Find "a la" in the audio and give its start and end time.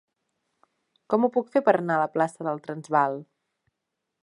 1.99-2.09